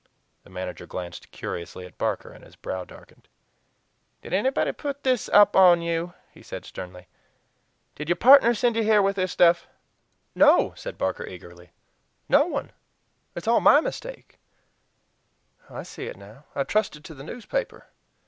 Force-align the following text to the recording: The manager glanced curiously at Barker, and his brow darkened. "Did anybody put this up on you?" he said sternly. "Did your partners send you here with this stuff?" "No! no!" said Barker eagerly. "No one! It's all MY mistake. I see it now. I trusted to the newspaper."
The 0.41 0.49
manager 0.49 0.87
glanced 0.87 1.29
curiously 1.29 1.85
at 1.85 1.99
Barker, 1.99 2.31
and 2.31 2.43
his 2.43 2.55
brow 2.55 2.85
darkened. 2.85 3.27
"Did 4.23 4.33
anybody 4.33 4.71
put 4.71 5.03
this 5.03 5.29
up 5.29 5.55
on 5.55 5.83
you?" 5.83 6.15
he 6.31 6.41
said 6.41 6.65
sternly. 6.65 7.05
"Did 7.93 8.09
your 8.09 8.15
partners 8.15 8.57
send 8.57 8.75
you 8.75 8.81
here 8.81 9.03
with 9.03 9.15
this 9.15 9.31
stuff?" 9.31 9.67
"No! 10.33 10.57
no!" 10.69 10.73
said 10.75 10.97
Barker 10.97 11.27
eagerly. 11.27 11.69
"No 12.27 12.47
one! 12.47 12.71
It's 13.35 13.47
all 13.47 13.61
MY 13.61 13.79
mistake. 13.81 14.39
I 15.69 15.83
see 15.83 16.07
it 16.07 16.17
now. 16.17 16.45
I 16.55 16.63
trusted 16.63 17.05
to 17.05 17.13
the 17.13 17.21
newspaper." 17.23 17.85